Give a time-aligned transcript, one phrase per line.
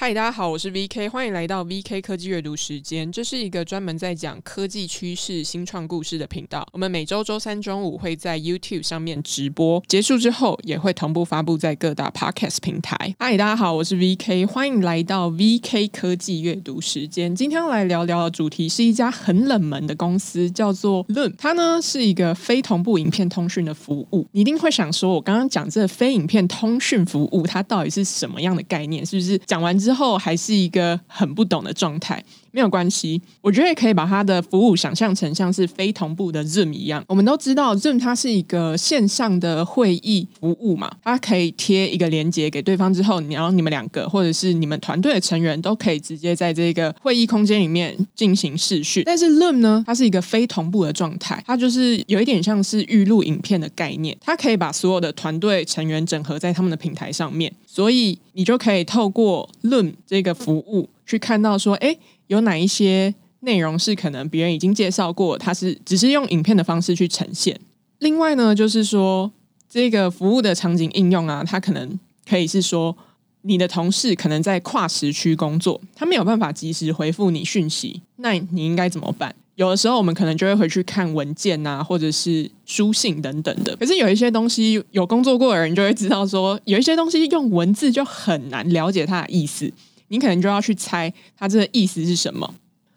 [0.00, 3.10] 嗨，大家好，我是 VK，欢迎来到 VK 科技阅读时间。
[3.10, 6.64] 这是一个专门在讲科技趋势、新创故事的频道。
[6.72, 13.16] 我们每周周三中午会在 YouTube 上面直播，结束之后也会同步发布在各大 Podcast 平台。
[13.18, 17.34] 嗨，大家好，我是 VK，欢迎来到 VK 科技阅读时间。
[17.34, 21.34] 今天来聊聊的主题是一家很冷门的公司，叫做 Loom。
[21.36, 24.24] 它呢是一个非同步影片通讯的服务。
[24.30, 29.04] 你一定会想说，我刚刚讲这非影片通讯服务，它到底是什么样的概念？
[29.04, 33.20] 是不是讲完之之后还是一个很不懂的状态，没有关系。
[33.40, 37.04] 我觉得也可以把它的服务想象成像是非同步的 Zoom 一样。
[37.08, 49.02] 我们都知道 Zoom 它是一个线上的会议服务嘛，它可以贴一个连接给对方之后，然后你们两个或者是你们团队的成员都可以直接在这个会议空间里面进行视讯。
[49.04, 57.52] 但是 Loom 呢，它是一个非同步的状态，它就是有一点像是预录影片的概念，它可以把所有的团队成员整合在他们的平台上面。
[57.66, 67.58] 所以你就可以透过 Loom 这个服务去看到说，诶，有哪一些内容是可能别人已经介绍过，它是只是用影片的方式去呈现。
[67.98, 69.30] 另外呢，就是说
[69.68, 72.96] 这个服务的场景应用啊，它可能可以是说
[73.42, 79.34] 你的同事可能在跨时区工作，他没有办法及时回复你讯息，那你应该怎么办？
[79.54, 83.74] 有的时候我们可能就会回去看文件啊，或者是书信等等的。
[83.74, 89.72] 可是有一些东西，有工作过的人就会知道说，有一些东西用文字就很难了解它的意思，
[90.08, 92.54] 你可能就要去猜他这个意思是什么，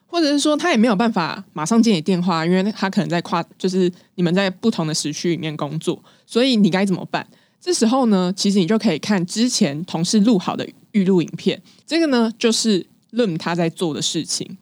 [0.07, 7.25] 或者是说他也没有办法马上接你电话，因为他可能在跨，就是你们在不同的时区里面工作，所以你该怎么办？
[7.59, 14.57] 这时候呢，其实你就可以看之前同事录好的预录影片，这个呢就是 Loom 他在做的事情。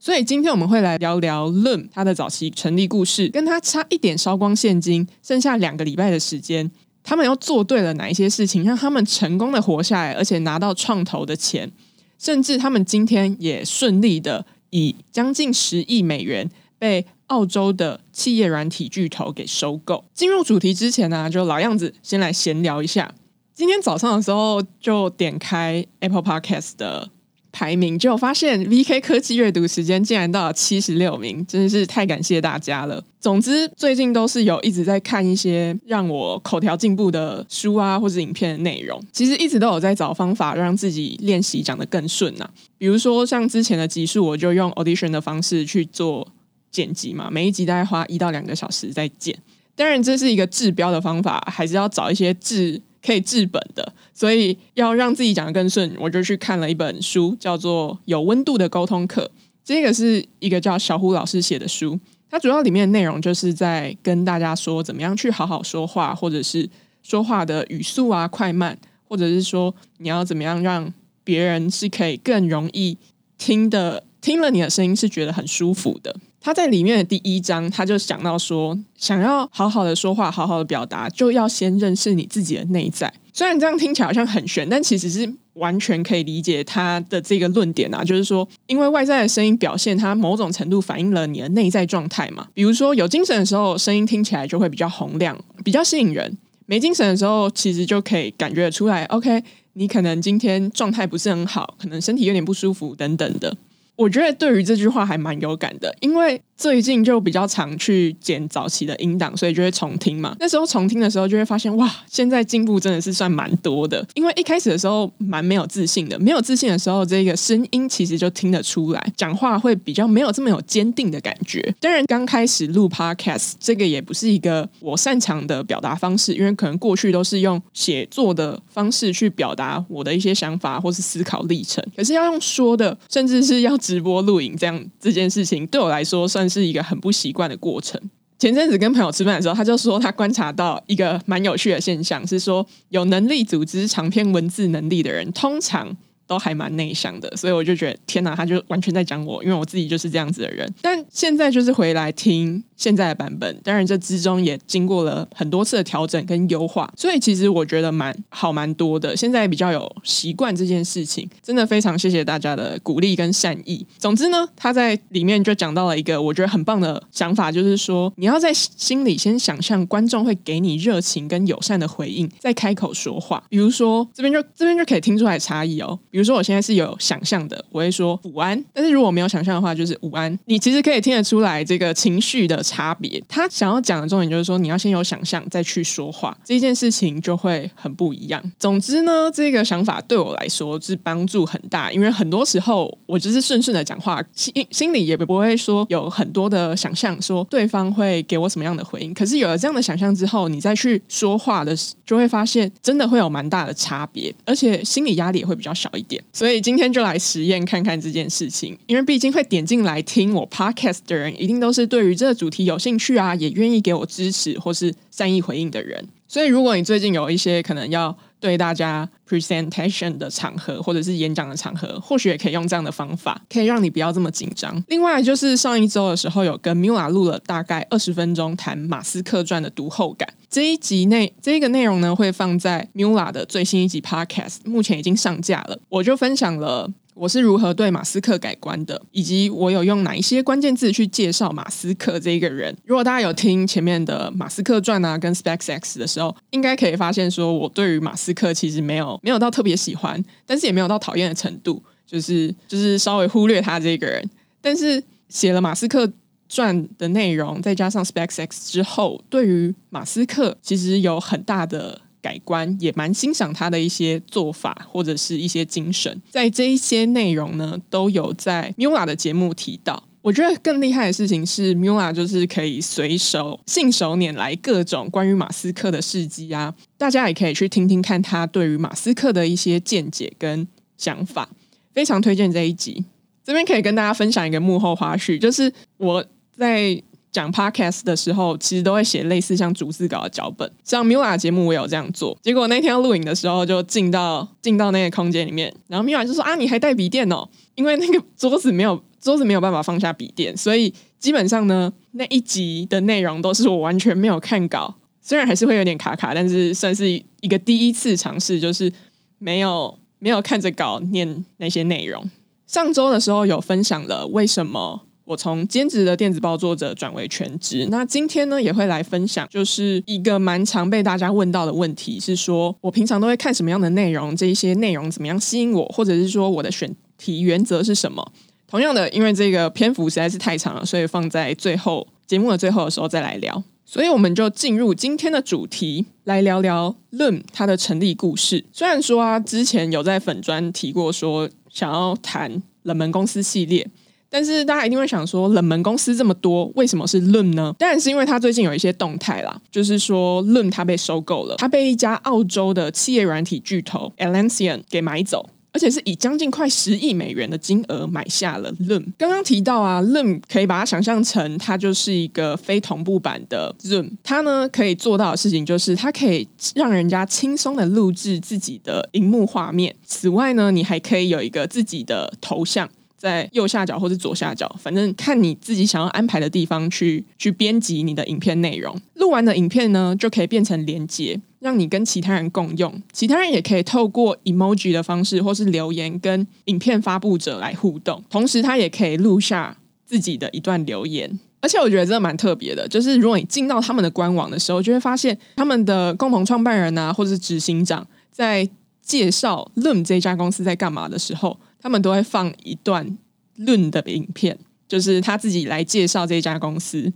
[0.00, 6.70] 所以今天我们会来聊聊 Loom 它的早期成立故事，跟他差一点烧光现金，剩下两个礼拜的时间，
[7.08, 11.72] 他们又做对了哪一些事情，让他们成功的活下来，而且拿到创投的钱，
[12.18, 20.04] 甚至他们今天也顺利的以将近十亿美元被澳洲的企业软体巨头给收购。
[20.12, 23.14] 进入主题之前呢，就老样子，先来闲聊一下。
[23.54, 27.08] 今天早上的时候就点开 Apple Podcast 的。
[27.50, 33.02] 排名就发现，VK 科技阅读时间竟然到了七十六名，真的是太感谢大家了。
[33.20, 39.02] 总之，最近都是有一直在看一些让我口条进步的书啊，或者影片的内容。
[39.12, 46.28] 其实一直都有在找方法让自己练习讲得更顺呐、比如说像之前的集数，我就用 Audition 的方式去做
[46.70, 49.36] 剪辑嘛，每一集大概花一到两个小时在剪。
[49.74, 52.80] 当然，这是一个治标的方法，还是要找一些治。
[53.04, 59.30] 可以治本的，所以要让自己讲得更顺，我就去看了一本书，叫做《有温度的沟通课》。
[59.64, 61.98] 这个是一个叫小胡老师写的书，
[62.30, 66.68] 它主要里面的内容就是在跟大家说怎么样去好好说话，或者是
[67.02, 68.76] 说话的语速啊快慢，
[69.06, 70.92] 或者是说你要怎么样让
[71.22, 72.96] 别人是可以更容易
[73.36, 76.16] 听的，听了你的声音是觉得很舒服的。
[76.40, 83.12] 他在里面的第一章，他就讲到说，想要好好的说话，好好的表达，就要先认识你自己的内在。
[83.32, 88.02] 虽然这样听起来好像很玄，但其实是完全可以理解他的这个论点啊。
[88.02, 92.48] 就是说，因为外在的声音表现，它某种程度反映了你的内在状态嘛。
[92.54, 96.28] 比如说，有精神的时候，声音听起来就会比较洪亮，比较吸引人；
[96.66, 99.04] 没精神的时候，其实就可以感觉得出来。
[99.06, 99.42] OK，
[99.74, 103.56] 你可能今天状态不是很好，可能身体有点不舒服等等的。
[103.98, 110.36] 我觉得对于这句话还蛮有感的，因为最近就比较常去剪早期的音档，所以就会重听嘛。
[110.38, 114.06] 那时候重听的时候就会发现，哇，现在进步真的是算蛮多的。
[114.14, 121.74] 因为一开始的时候蛮没有自信的，没有自信的时候，这个声音其实就听得出来，讲话会比较没有这么有坚定的感觉。
[121.80, 131.84] 当然，刚开始录 Podcast 这个也不是一个我擅长的表达方式，因为可能过去都是用写作的方式去表达我的一些想法或是思考历程。
[131.96, 133.76] 可是要用说的，甚至是要。
[133.88, 137.98] 直播录影这样这件事情对我来说算是一个很不习惯的过程。
[138.38, 145.96] 前阵子跟朋友吃饭的时候，他就说他观察到一个蛮有趣的现象，是说有能力组织长篇文字能力的人，通常
[146.28, 147.28] 都还蛮内向的。
[147.36, 150.72] 所以我就觉得天哪，他就完全在讲我，因为我自己就是这样子的人。
[150.80, 152.62] 但现在就是回来听。
[152.76, 159.16] 现在的版本，当然这之中也经过了很多次的调整跟优化，所以其实我觉得蛮好蛮多的。
[159.16, 163.84] 现在比较有习惯这件事情，真的非常谢谢大家的鼓励跟善意。
[163.98, 173.42] 总之呢，他在里面就讲到了一个我觉得很棒的想法，就是说你要在心里先想象观众会给你热情跟友善的回应，再开口说话。
[173.48, 175.98] 比如说这边就这边就可以听出来差异哦。
[176.18, 178.60] 比如说我现在是有想象的，我会说午安。
[178.72, 180.36] 但是如果没有想象的话，就是午安。
[180.46, 183.22] 你其实可以听得出来这个情绪的差别。
[183.28, 188.42] 他想要讲的重点就是说，你要先有想象再去说话，这件事情就会很不一样。
[188.58, 199.14] 总之呢，这个想法对我来说是帮助很大，因为很多时候我就是顺顺的讲话，心心里也不会说有很多的想象，说对方会给我什么样的回应。
[199.14, 206.07] 可是有了这样的想象之后，你再去说话的时，就会发现真的会有蛮大的差别，而且心理压力也会比较小一点。
[206.32, 216.08] 所以今天就来实验看看这件事情，因为毕竟会点进来听我 podcast 的人，一定都是对于这个主题有兴趣啊，也愿意给我支持或是善意回应的人。
[216.26, 224.82] 所以如果你最近有一些可能要对大家 presentation 的场合，或者是演讲的场合，或许也可以用这样的方法，可以让你不要这么紧张。
[224.88, 230.28] 另外，就是上一周的时候，有跟 Mula 录了大概二十分钟谈马斯克传的读后感。
[230.50, 235.78] 这一集内，这个内容呢，会放在 Mula 的最新一集 Podcast，目前已经上架了。
[235.88, 236.90] 我就分享了。
[237.18, 242.76] 我是如何对马斯克改观的，以及我有用哪一些关键字去介绍马斯克这一个人。
[242.84, 254.24] 如果大家有听前面的马斯克传啊，跟 SpaceX 的时候，应该可以发现，说我对于马斯克其实没有没有到特别喜欢，但是也没有到讨厌的程度，就是就是稍微忽略他这个人。
[254.60, 256.08] 但是写了马斯克
[256.48, 262.00] 传的内容，再加上 SpaceX 之后，对于马斯克其实有很大的。
[262.20, 270.04] 改观也蛮欣赏他的一些做法或者是一些精神，在这一些内容呢，都有在 Mula 的节目提到。
[270.20, 280.66] 我觉得更厉害的事情是 Mula 就是可以随手信手拈来各种关于马斯克的事迹啊，大家也可以去听听看他对于马斯克的一些见解跟
[280.96, 281.48] 想法，
[281.94, 283.04] 非常推荐这一集。
[283.44, 286.24] 这边可以跟大家分享一个幕后花絮，就是我
[286.56, 287.02] 在。
[287.30, 290.70] 讲 podcast 的时候，其实都会写类似像逐字稿的脚本。
[290.82, 292.36] 像 Mula 节目，我有这样做。
[292.42, 297.48] 结果那天录影的时候，就进到进到那个空间里面，然后 Mula 就说：“啊，你还带笔电哦？
[297.74, 304.94] 因为那个桌子没有 桌子没有办法放下笔电，所以基本上呢，那一集的内容都是我完全没有看稿。
[305.20, 308.90] 虽然还是会有点卡卡，但是算是一个第一次尝试，就是
[309.38, 312.30] 没有没有看着稿念那些内容。
[312.66, 328.32] 上周的时候有分享了为什么。”我从兼职的电子报作者转为全职，那今天呢也会来分享，就是一个蛮常被大家问到的问题，是说我平常都会看什么样的内容，这一些内容怎么样吸引我，或者是说我的选题原则是什么？
[328.66, 333.62] 同样的，因为这个篇幅实在是太长了，所以放在最后节目的最后的时候再来聊。
[333.84, 338.64] 所以我们就进入今天的主题，来聊聊论它的成立故事。
[338.72, 343.86] 虽然说啊，之前有在粉专提过说想要谈冷门公司系列。
[344.30, 347.74] 但是大家一定会想说，冷门公司这么多，为什么是 lm 呢？
[347.78, 359.06] 当然是因为它最近有一些动态啦，就是说 Loom 它被收购了，它被一家澳洲的企业软体巨头 Atlassian 给买走，而且是以将近快十亿美元的金额买下了 Loom。
[359.16, 372.88] 刚刚提到啊，Loom 可以把它想象成它就是一个非同步版的 Zoom，它呢可以做到的事情就是它可以让人家轻松的录制自己的荧幕画面，此外呢，你还可以有一个自己的头像。
[373.18, 378.96] 在右下角或是左下角，反正看你自己想要安排的地方去去编辑你的影片内容。
[379.14, 383.02] 录完的影片呢，就可以变成连接，让你跟其他人共用。
[383.12, 388.22] 其他人也可以透过 emoji 的方式或是留言跟影片发布者来互动。
[388.30, 389.76] 同时，他也可以录下
[390.06, 391.38] 自己的一段留言。
[391.60, 398.68] 而且我觉得真的蛮特别的，就是如果你进到他们的官网的时候，就会发现他们的共同创办人啊，或者是执行长在
[399.02, 401.58] 介绍 Loom 这家公司在干嘛的时候。
[401.80, 403.16] 他们都会放一段
[403.56, 407.12] 论的影片，就是他自己来介绍这家公司。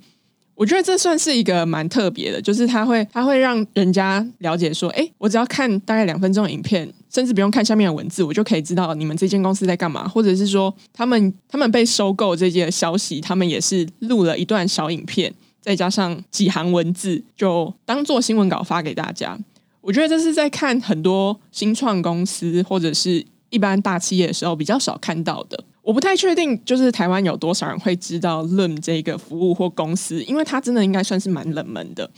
[0.55, 19.37] 我觉得这算是一个蛮特别的，就是他会他会让人家了解说，哎，我只要看大概两分钟的影片，甚至不用看下面的文字，我就可以知道你们这间公司在干嘛，或者是说他们他们被收购这件消息，他们也是录了一段小影片，再加上几行文字，就当做新闻稿发给大家。
[19.81, 23.25] 我觉得这是在看很多新创公司或者是。
[23.53, 32.11] 一般大企业的时候比较少看到的，我不太确定，就是台湾有多少人会知道 Loom 这个服务或公司，因为它真的应该算是蛮冷门的，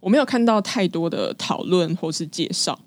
[0.00, 2.78] 我没有看到太多的讨论或是介绍。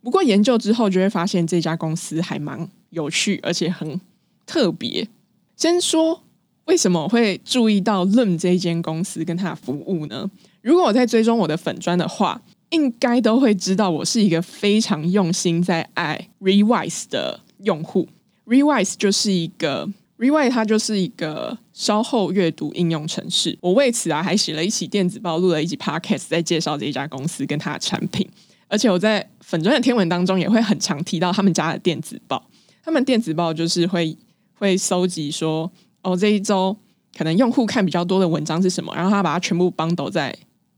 [0.00, 4.00] 不过研究之后就会发现这家公司还蛮有趣，而且很
[4.46, 5.06] 特别。
[5.54, 6.22] 先说
[6.64, 10.30] 为什么我会注意到 Loom 这一间公司跟它的服务呢？
[10.62, 12.40] 如果我在追踪我的粉专的话。
[12.72, 18.08] 应该都会知道，我是一个非常用心在爱 Rewise 的用户。
[18.46, 19.86] Rewise 就是一个
[20.18, 23.56] Rewise，它就是一个稍后阅读应用程式。
[23.60, 28.26] 我为此啊，还写了一期电子报，录了一集 Podcast，在介绍这一家公司跟它的产品。
[28.68, 32.42] 而且我在粉专的天文当中，也会很常提到他们家的电子报。
[32.82, 34.16] 他们电子报就是会
[34.54, 36.74] 会搜集说，哦，这一周
[37.14, 40.34] 可能用户看比较多的文章是什么，然后他把它全部绑斗在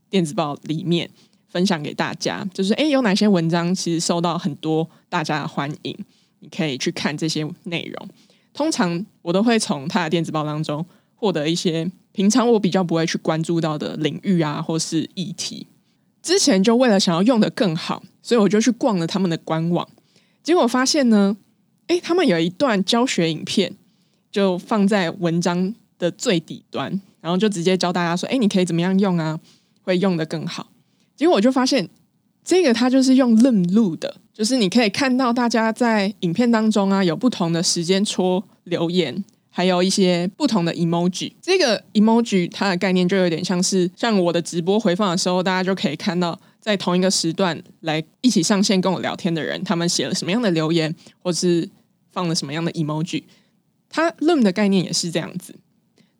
[0.09, 1.09] 电子报里面
[1.55, 2.45] 分享给大家。
[2.53, 5.97] 就是诶，有哪些文章其实受到很多大家的欢迎，
[6.41, 8.09] 你可以去看这些内容。
[8.53, 10.85] 通常我都会从他的电子报当中
[11.15, 15.65] 获得一些平常我比较不会去关注到的领域啊，或是议题。
[16.21, 19.87] 之前就为了想要用得更好，所以我就去逛了他们的官网，
[20.43, 21.37] 结果发现呢，
[21.87, 23.73] 诶，他们有一段教学影片，
[24.29, 29.39] 就放在文章的最底端，然后就直接教大家说，诶，你可以怎么样用啊，
[29.83, 30.67] 会用得更好。
[31.15, 31.89] 结果我就发现，
[32.43, 39.23] 这个它就是用认路的，就是你可以看到大家在影片当中啊，有不同的时间戳留言。
[39.49, 50.93] 还有一些不同的 emoji，这个 emoji 它的概念就有点像是像我的直播回放的时候，大家就可以看到在同一个时段来一起上线跟我聊天的人，他们写了什么样的留言，
[51.23, 51.69] 或是
[52.11, 53.23] 放了什么样的 emoji。
[53.89, 55.55] 它 Loom 的概念也是这样子。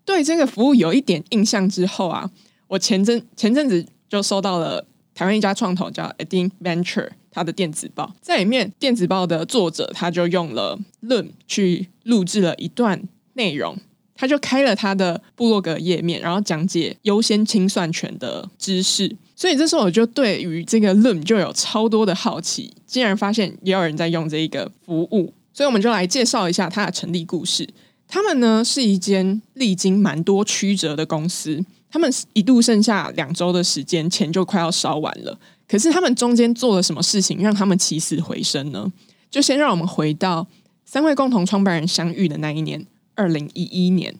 [0.05, 2.31] 对这个服务有一点印象之后啊，
[2.69, 13.03] 我前阵前阵子就收到了台湾一家创投叫 Adin Venture 它的电子报，在里面电子报的作者他就用了 Loom 去录制了一段。
[13.37, 13.77] 内容，
[14.15, 19.13] 他就开了他的部落格页面，然后讲解优先清算权的知识。
[19.35, 27.67] 所以这时候我就对于这个 Loom 就有超多的好奇，竟然发现也有人在用这一个服务，所以我们就来介绍一下它的成立故事。
[28.07, 35.39] 他们呢是一间历经蛮多曲折的公司，他们一度剩下两周的时间，钱就快要烧完了。
[35.65, 38.91] 可是他们中间做了什么事情，让他们起死回生呢？
[39.31, 40.45] 就先让我们回到
[40.83, 42.85] 三位共同创办人相遇的那一年。
[43.13, 44.13] 二零一一年，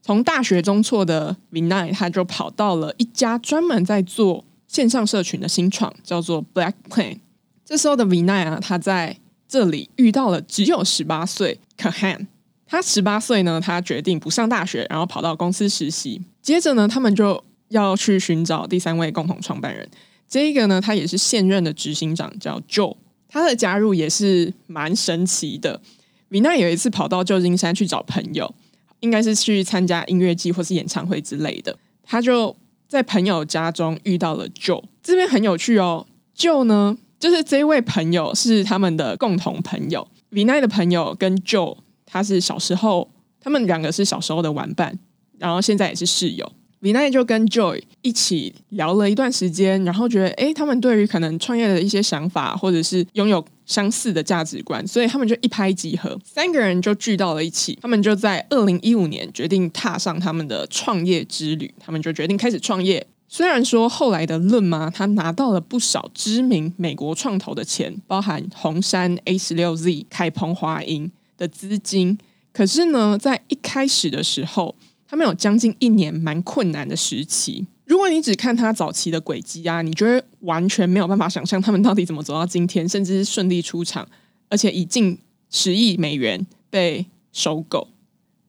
[0.00, 7.18] 从大学中辍的 Vinay 他就跑到了一家专门在做线上社群的新创，叫做 Black Plain。
[7.62, 12.28] 这时候的 Vinay 啊，他在这里遇到了只有十八岁 Kahan。
[12.68, 16.20] 他十八岁呢，他决定不上大学，然后跑到公司实习。
[16.42, 19.88] 接着呢，他们就要去寻找第三位共同创办人。
[20.28, 22.96] 这一个呢，他也是现任的执行长，叫 Joe。
[23.30, 25.80] 他的加入也是蛮神奇的。
[26.28, 28.54] 米娜有一次跑到旧金山去找朋友，
[29.00, 31.74] 应该是去参加音乐季或是演唱会之类的。
[32.02, 32.54] 他就
[32.86, 36.06] 在朋友家中遇到了 Joe，这边很有趣哦。
[36.36, 40.06] Joe 呢，就是这位朋友是他们的共同朋友。
[40.30, 41.78] 米娜的朋友跟 Joe，
[42.10, 44.98] 他是小时候，他们两个是小时候的玩伴，
[45.38, 46.50] 然后现在也是室友。
[46.80, 57.76] 米奈就跟 Joy 一起聊了一段时间，然后觉得，诶，他们对于可能创业的一些想法，或者是拥有相似的价值观，所以他们就一拍即合，三个人就聚到了一起。
[57.82, 63.04] 他们就在二零一五年决定踏上他们的创业之旅，他们就决定开始创业。
[63.26, 72.18] 虽然说后来的论妈她，拿到了不少知名美国创投的钱，包含红杉 A 十六 Z、凯鹏华银的资金，
[72.52, 74.74] 可是呢，在一开始的时候，
[75.06, 77.66] 他们有将近一年蛮困难的时期。
[77.86, 84.06] 如果你只看他早期的轨迹啊，你就会完全没有办法想象他们到底怎么走到今天，甚至是顺利出场，
[84.50, 85.16] 而且以近
[85.48, 87.88] 十亿美元被收购。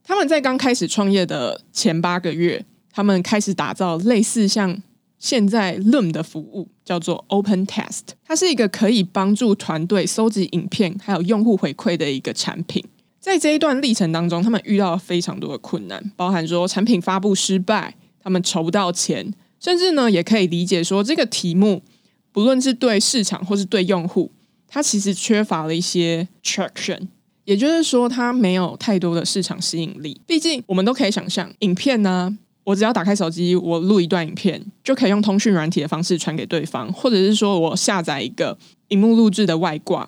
[0.04, 4.82] 他们在刚开始创业的前八个月，他们开始打造类似像
[5.20, 8.02] 现在 Loom 的服务，叫做 Open Test。
[8.26, 12.84] 它是一个可以帮助团队搜集影片还有用户回馈的一个产品。
[13.20, 21.84] 在这一段历程当中，他们遇到了非常多的困难，包含说产品发布失败，他们筹不到钱，甚至呢也可以理解说这个题目
[22.32, 24.32] 不论是对市场或是对用户，
[24.70, 27.10] 它其实缺乏了一些 traction，
[27.44, 30.22] 也就是说它没有太多的市场吸引力。
[30.26, 32.38] 毕竟我们都可以想象，影片呢，
[32.70, 38.56] 我只要打开手机，我录一段影片，就可以用通讯软体的方式传给对方，或者是说我下载一个
[38.90, 40.08] 荧幕录制的外挂。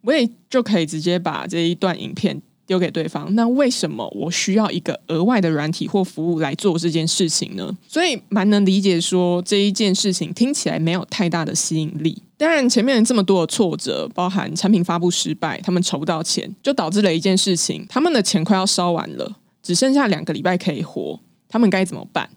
[0.00, 3.32] 我也就可以直接把这一段影片丢给对方。
[3.36, 7.72] 那为什么我需要一个额外的软体或服务来做这件事情呢？
[7.86, 12.20] 所以蛮能理解说这一件事情听起来没有太大的吸引力。
[12.36, 21.20] 当然，前面这么多的挫折，包含产品发布失败，他们筹不到钱，就导致了一件事情：他们的钱快要烧完了，只剩下两个礼拜可以活。
[21.48, 22.28] 他们该怎么办？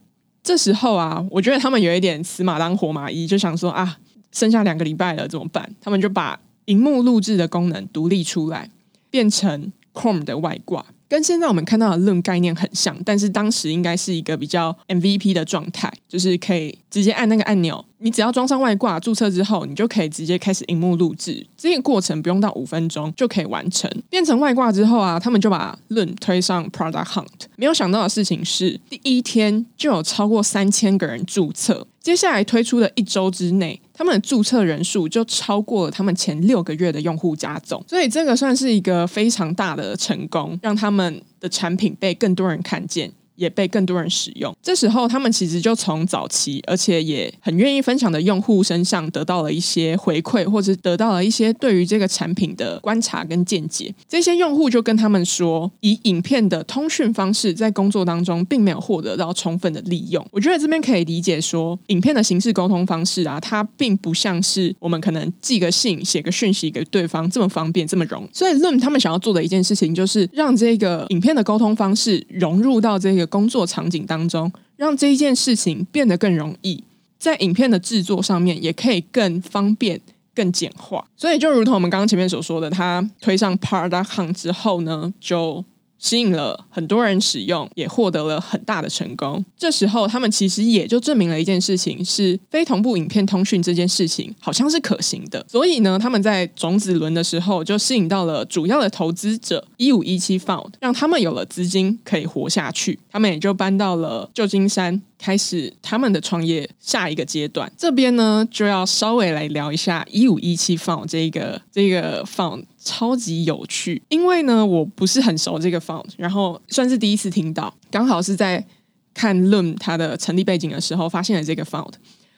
[0.42, 3.98] 这时候啊，我觉得他们有一点死马当活马医，就想说啊，
[4.32, 5.76] 剩下两个礼拜了，怎么办？
[5.82, 8.70] 他们就把荧幕录制的功能独立出来，
[9.10, 23.90] 变成 Chrome 的外挂，跟现在我们看到的 Loom 概念很像，但是当时应该是一个比较 MVP 的状态，就是可以直接按那个按钮，你只要装上外挂，注册之后，你就可以直接开始荧幕录制，这个过程不用到五分钟就可以完成。
[24.08, 27.26] 变成外挂之后啊，他们就把 Loom 推上 Product Hunt，
[27.56, 33.82] 没有想到的事情是，第一天就有超过三千个人注册，接下来推出的一周之内。
[34.00, 43.12] 他们的注册人数就超过了他们前六个月的用户加总，所以这个算是一个非常大的成功，让他们的产品被更多人看见。
[43.40, 44.54] 也被更多人使用。
[44.62, 53.94] 这时候，他们其实就从早期，而且也很愿意分享的用户身上得到了一些回馈，或者得到了一些对于这个产品的观察跟见解。
[54.08, 60.26] 这些用户就跟他们说，以影片的通讯方式在工作当中并没有获得到充分的利用。
[60.32, 68.30] 我觉得这边可以理解说，影片的形式沟通方式啊，它并不像是我们可能寄个信、写个讯息给对方这么方便、这么容易。
[68.34, 73.29] 所以论他们想要做的一件事情，就是让这个影片的沟通方式融入到这个。
[73.30, 76.84] 工作场景当中，让这一件事情变得更容易，
[77.18, 80.02] 在影片的制作上面也可以更方便、
[80.36, 81.06] 更简化。
[81.16, 85.64] 所以，就如同我们刚刚前面所说的，他推上 PAR.com 之后呢，就。
[86.00, 89.44] 吸引了很多人使用，也获得了很大的成功。
[89.58, 95.46] 这时候，他们其实也就证明了一件事情：是非同步影片通讯这件事情好像是可行的。
[95.48, 102.98] 所以呢，他们在种子轮的时候就吸引到了主要的投资者一五一七 Found，让他们有了资金可以活下去。
[103.12, 105.02] 他们也就搬到了旧金山。
[105.20, 118.66] 开始他们的创业下一个阶段，这边呢就要稍微来聊一下一五一七 Found 这个这个 Found 超级有趣，因为呢我不是很熟这个 Found，然后算是第一次听到，刚好是在
[119.14, 121.94] 看 Loom 它的成立背景的时候发现了这个 Found，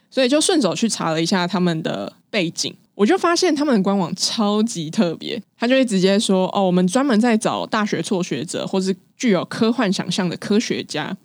[0.09, 11.15] 所以就顺手去查了一下他们的背景，我就发现他们的官网超级特别，他就会直接说哦，我们专门在找大学辍学者或是具有科幻想象的科学家。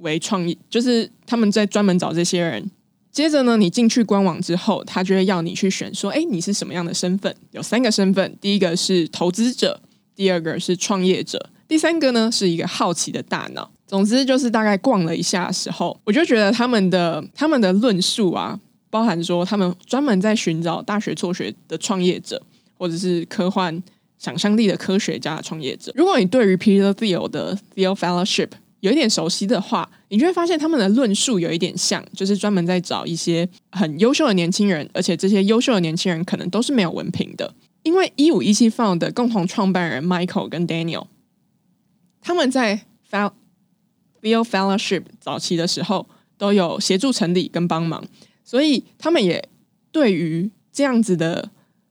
[0.00, 2.70] 为创意，就是他们在专门找这些人。
[3.12, 9.80] 接着呢，你进去官网之后，他就会要你去选，说：“哎，你是什么样的身份？”有三个身份，第一个是投资者，
[10.14, 13.68] 第二个是创业者，第三个呢是一个好奇的大脑。
[13.86, 18.56] 总之，就是大概逛了一下时候，我就觉得他们的他们的论述啊，
[18.88, 22.40] 包含说他们专门在寻找大学辍学的创业者，
[22.78, 23.82] 或者是科幻
[24.18, 25.90] 想象力的科学家的创业者。
[25.96, 37.54] 如果你对于 Peter Thiel 的 Thiel Fellowship 有一点熟悉的话，你就会发现他们的论述有一点像，就是专门在找一些很优秀的年轻人，而且这些优秀的年轻人可能都是没有文凭的。
[37.82, 41.06] 因为一五一七 Found 的共同创办人 Michael 跟 Daniel，
[42.20, 48.04] 他们在 Thiel Fellowship 早期的时候都有协助成立跟帮忙，
[48.44, 49.48] 所以他们也
[49.90, 51.50] 对于这样子的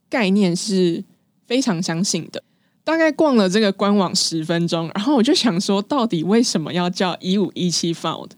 [0.10, 1.04] 概念是
[1.48, 2.44] 非常相信的。
[2.90, 8.32] 大概逛了这个官网十分钟，然后我就想说，到底为什么要叫一五一七 Found？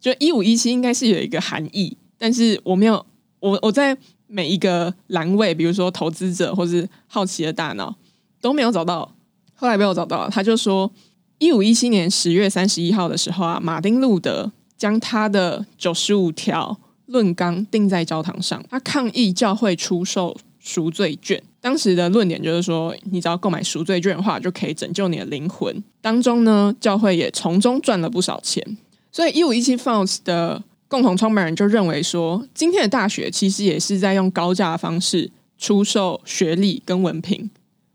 [0.00, 3.06] 就一五一七应该是有一个含义，但是我没有，
[3.38, 7.94] 我我在每一个栏位，比如说投资者或是好奇的大脑
[8.40, 9.14] 都没有找到。
[9.54, 10.90] 后来被我找到了，他就说，
[11.38, 21.40] 一五一七年十月三十一号的时候啊，马丁路德将他的九十五条论纲钉在教堂上，他抗议教会出售赎罪券。
[21.62, 25.82] 当时的论点就是说，你只要购买赎罪券的话，就可以拯救你的灵魂。
[26.00, 28.76] 当中呢，教会也从中赚了不少钱。
[29.12, 37.48] 所以，一五一七 founds 的共同创办人就认为说，今天的大学其实也是在用高价的方式出售学历跟文凭，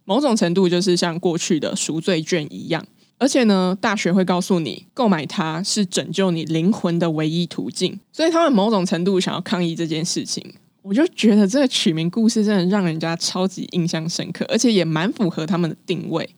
[0.06, 2.86] 某种程度就是像过去的赎罪券一样。
[3.20, 8.00] 而且呢，大学会告诉你，购买它是拯救你灵魂的唯一途径。
[8.14, 10.54] 所以，他们某种程度想要抗议这件事情。
[10.88, 16.30] 我就觉得这个取名故事真的让人家超级印象深刻，而且也蛮符合他们的定位。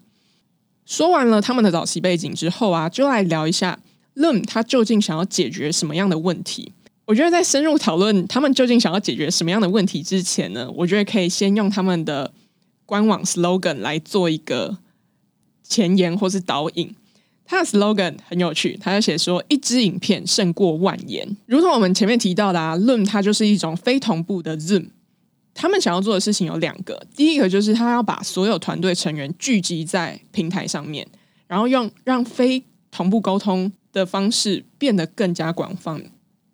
[0.87, 3.77] 说完了他们的早期背景之后啊，就来聊一下
[4.15, 6.73] Loom 他究竟想要解决什么样的问题。
[7.05, 12.33] 我觉得在深入讨论他们究竟想要解决什么样的问题之前呢，我觉得可以先用他们的
[12.87, 14.79] 官网 slogan 来做一个
[15.61, 16.95] 前言或是导引。
[17.51, 24.89] 他的 slogan 很有趣，他就写说：“一支影片胜过万言。”如同我们前面提到的啊，Loom 它就是一种非同步的 Zoom。
[25.55, 31.07] 他们想要做的事情有两个，第一个就是他要把所有团队成员聚集在平台上面，
[31.47, 36.03] 然后用让非同步沟通的方式变得更加广泛，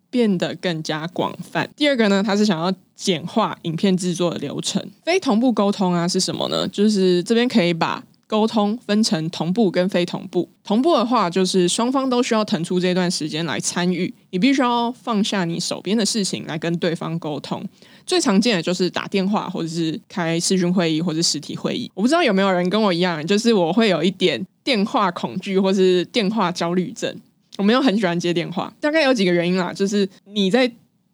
[0.08, 1.68] 变得更加广泛。
[1.76, 4.82] 第二个呢，他是想要简化影片制作的流程。
[5.04, 6.66] 非同步沟通啊是什么呢？
[6.66, 8.02] 就是这边可以把。
[8.26, 10.48] 沟通分成同步跟非同步。
[10.64, 17.64] 同步的话，就是双方都需要腾出这段时间来参与，你必须要放下你手边的事情来跟对方沟通。
[18.04, 21.90] 最常见的就是打电话，或者是开视讯会议，或者是实体会议。
[21.94, 27.14] 我不知道有没有人跟我一样，就是我会有一点电话恐惧，或是电话焦虑症。
[27.58, 30.70] 我没有很喜欢接电话，大概有几个原因啦，就是你在，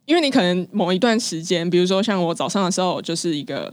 [0.07, 3.73] 因为你可能某一段时间，比如说像我早上的时候，就是一个。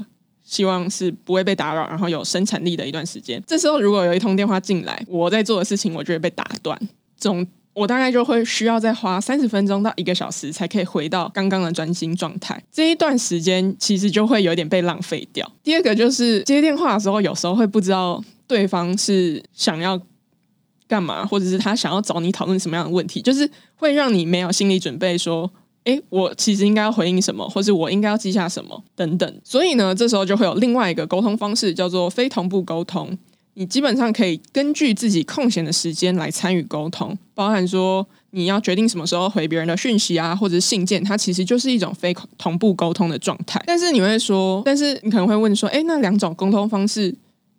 [0.49, 3.41] 希望是不会被打扰，然后有生产力的一段时间。
[3.45, 6.75] 这时候如果有一通电话进来，我在做的事情我就会被打断。
[7.19, 12.62] 这种我大概就会需要再花三十分钟到一个小时，才可以回到刚刚的专心状态。
[12.71, 15.49] 这一段时间其实就会有点被浪费掉。
[15.62, 20.01] 第二个就是接电话的时候，有时候会不知道对方是想要
[20.88, 25.49] 干嘛，或者是他想要找你讨论什么样的问题，就是会让你没有心理准备，说，
[25.89, 29.41] 诶，我其实应该要回应什么，或者我应该要记下什么等等。
[29.43, 33.17] 所以呢，这时候就会有另外一个沟通方式，叫做非同步沟通。
[33.56, 43.62] 你基本上可以根据自己空闲的时间来参与沟通，包含说你要决定什么时候回别人的讯息啊，或者信件，它其实就是一种非同步沟通的状态。
[43.65, 47.13] 但是你会说，但是你可能会问说，诶，那两种沟通方式，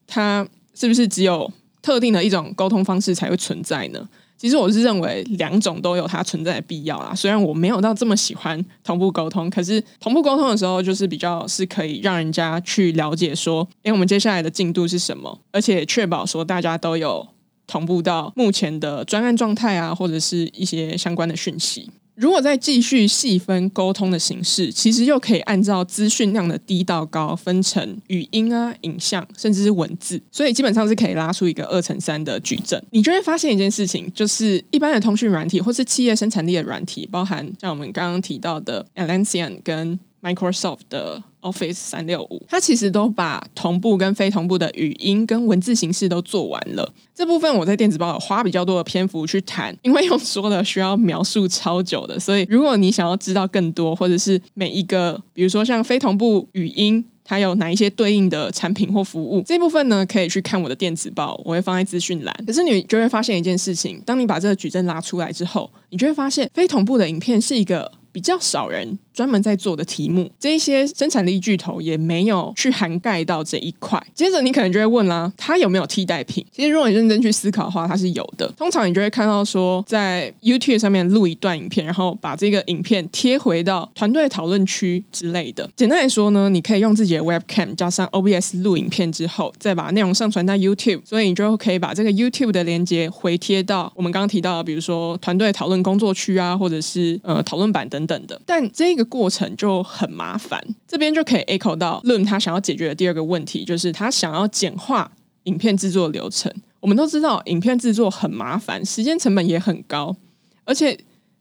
[0.06, 4.08] 它是不是只有特定的一种沟通方式才会存在呢？
[4.40, 7.14] 其实我是认为两种都有它存在的必要啦。
[7.14, 17.28] 虽然我没有到这么喜欢同步沟通，可是同步沟通的时候，就是比较是可以让人家去了解说，诶，我们接下来的进度是什么，而且确保说大家都有
[17.66, 21.90] 同步到目前的专案状态啊，或者是一些相关的讯息。
[22.20, 32.78] 如果再继续细分沟通的形式，其实又可以按照资讯量的低到高分成语音啊、影像，甚至是文字，所以基本上是可以拉出一个二乘三的矩阵。
[32.90, 46.92] 你就会发现一件事情，就是一般的通讯软体或是企业生产力的软体，包含像我们刚刚提到的 Atlassian 跟 Microsoft 的 Office 三六五，它其实都把同步跟非同步的语音跟文字形式都做完了。
[47.14, 62.34] 这部分我在电子报有花比较多的篇幅去谈，因为用说的需要描述超久的，所以如果你想要知道更多，或者是每一个，比如说像非同步语音，它有哪一些对应的产品或服务，这部分呢，可以去看我的电子报，我会放在资讯栏。
[62.46, 74.00] 可是你就会发现一件事情，当你把这个矩阵拉出来之后，你就会发现非同步的影片是一个比较少人专门在做的题目，这一些生产力巨头也没有去涵盖到这一块。
[74.14, 76.44] 接着你可能就会问啦，它有没有替代品？
[76.52, 78.50] 其实如果你认真去思考的话，它是有的。
[78.56, 85.68] 通常你就会看到说，在 YouTube 上面录一段影片，然后把这个影片贴回到团队讨论区之类的。
[85.76, 98.40] 简单来说呢，你可以用自己的 Webcam 加上 OBS 录影片之后，再把内容上传到 YouTube，所以你就可以把这个 YouTube 的连接回贴到我们刚刚提到的，比如说团队讨论工作区啊，或者是呃讨论板等等的。
[98.46, 105.10] 但这个个过程就很麻烦，这边就可以 echo 到 Loom 他想要解决的第二个问题，就是他想要简化
[105.44, 106.52] 影片制作流程。
[106.80, 110.16] 我们都知道，影片制作很麻烦，时间成本也很高，
[110.64, 110.98] 而且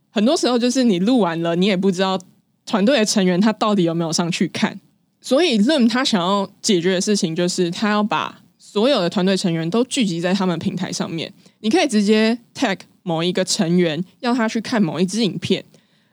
[0.10, 2.20] 很多时候就是你录完了，你也不知道
[2.66, 4.80] 团队的成员他到底有没有上去看。
[5.22, 11.32] 所以 Loom 他想要解决的事情，就是他要把所有的团队成员都聚集在他们平台上面。
[11.60, 15.64] 你可以直接 tag 某一个成员，要他去看某一支影片，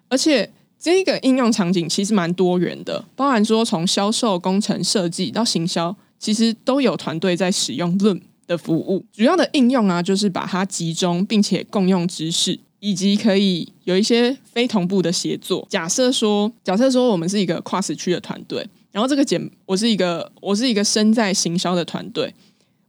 [0.09, 0.51] 而且。
[0.79, 9.05] 这个应用场景其实蛮多元的，包含说从销售、工程、设计到行销，其实都有团队在使用论的服务。
[9.13, 15.67] 主要的应用啊，就是把它集中，并且共用知识，以及可以有一些非同步的协作。
[15.69, 22.33] 假设说，假设说我们是一个跨时区的团队，然后这个简，我是一个我是一个身在行销的团队，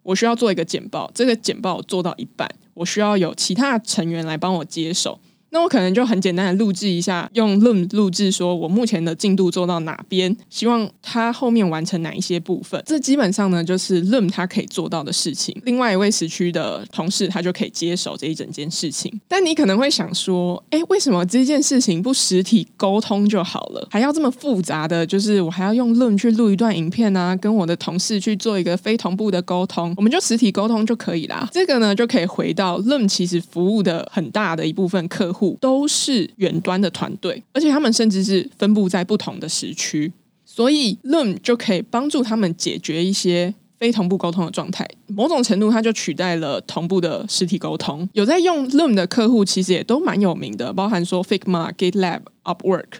[0.03, 5.19] 我需要做一个简报，这个简报做到一半，我需要有其他成员来帮我接手。
[5.57, 12.79] 那我可能就很简单的录制一下，用录录制，说我目前的进度做到哪边，希望他后面完成哪一些部分。
[12.85, 15.59] 这基本上呢，就是录他可以做到的事情。
[15.65, 19.11] 另外一位时区的同事，他就可以接手这一整件事情。
[19.27, 25.03] 但你可能会想说，哎，为什么这件事情不实体沟通就好了，还要这么复杂的？
[25.07, 31.49] 就是我还要用录去录一段影片啊，跟我的同事去做一个非同步的沟通，我们就实体沟通就可以啦。
[31.51, 35.46] 这个呢，就可以回到录其实服务的很大的一部分客户。
[35.55, 40.11] 都是远端的团队，而且他们甚至是分布在不同的时区，
[40.45, 44.87] 所以 Loom 就可以帮助他们解决一些非同步沟通的状态。
[45.07, 48.07] 某种程度，它就取代了同步的实体沟通。
[48.13, 52.99] 有在用 Loom 的客户，其实也都蛮有名的，包含说 Figma、GitLab、Upwork，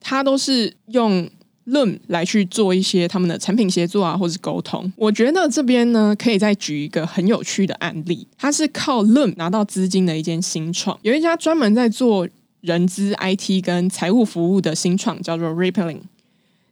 [0.00, 1.28] 它都是用。
[1.66, 4.92] Loom 来去做一些他们的产品协作啊，或是沟通。
[4.96, 8.26] 我觉得这边呢，可以再举一个很有趣的案例。
[8.36, 12.28] 它是靠 Loom 拿到资金的一间新创，有一家专门在做
[12.62, 16.00] 人资、IT 跟财务服务的新创，叫做 Rippling。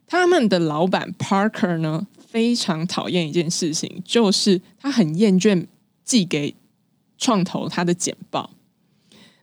[0.07, 5.67] 他们的老板 Parker 呢，非常讨厌一件事情，就是他很厌倦
[6.03, 6.53] 寄给
[7.17, 8.51] 创投他的简报。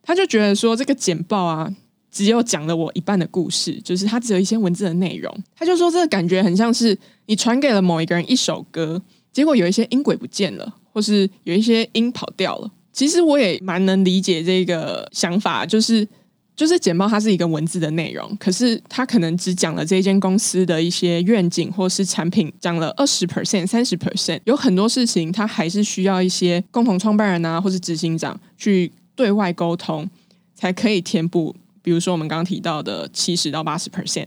[0.02, 1.74] 他就觉得说，这个简报啊。
[2.10, 5.32] 只有讲了我一半的故事，就是他只有一些文字的内容。
[5.54, 9.00] 他就说，这个感觉很像是你传给了某一个人一首歌，
[9.32, 12.70] 结果有一些音轨不见了，或是有一些音跑掉了。
[12.92, 16.06] 其实我也蛮能理解这个想法，就是
[16.56, 28.90] 就是简报它是一个文字的内容，可是他可能只讲了这间公司的一些愿景或是产品，讲了二十 percent、三十 percent，有很多事情他还是需要一些共同创办人啊，或是执行长去。
[29.18, 30.08] 对外沟通，
[30.54, 34.26] 才可以填补，比如说我们刚刚提到的七十到八十 percent，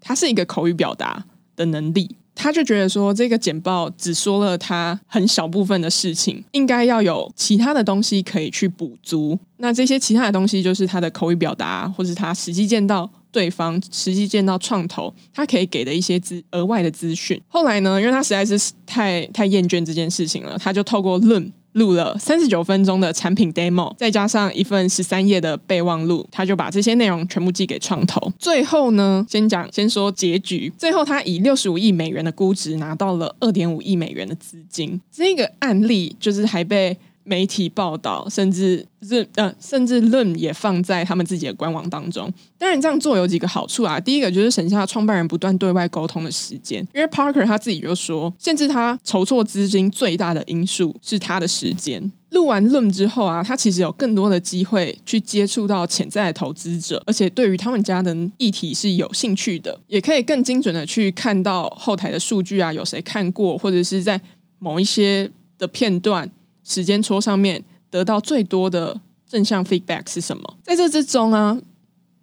[0.00, 1.24] 它是一个口语表达
[1.56, 2.16] 的能力。
[2.32, 9.38] 他就觉得说，这个简报只说了他很小部分的事情，应该要有其他的东西可以去补足。
[9.58, 17.38] 那这些其他的东西，就是他的口语表达，或是他实际见到对方、实际见到创投，他可以给的一些资额外的资讯。
[17.46, 21.52] 后来呢，因为他实在是太太厌倦这件事情了，他就透过论。
[21.72, 28.32] 录了三十九分钟的产品 demo，再加上一份十三页的备忘录，他就把这些内容全部寄给创投。
[28.38, 30.72] 最后呢，先讲先说结局。
[30.76, 35.00] 最后，他以六十五亿美元的估值拿到了二点五亿美元的资金。
[35.12, 36.96] 这个案例就是还被。
[37.30, 42.28] 媒体报道，甚至论呃，甚至论也放在他们自己的官网当中。
[42.58, 44.00] 当然，这样做有几个好处啊。
[44.00, 52.10] 第一个就是省下创办人不断对外沟通的时间，因为 Parker 他自己就说，限制他筹措资金最大的因素是他的时间。
[52.30, 64.20] 录完论之后啊，他其实有更多的机会去接触到潜在的投资者，而且对于他们家的议题是有兴趣的，也可以更精准的去看到后台的数据啊，有谁看过，或者是在
[64.58, 66.28] 某一些的片段。
[66.62, 70.56] 时间戳上面得到最多的正向 feedback 是什么？
[70.62, 71.58] 在这之中啊，